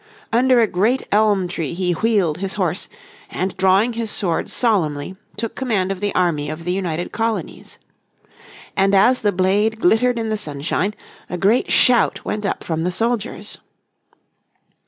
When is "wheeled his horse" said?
1.91-2.89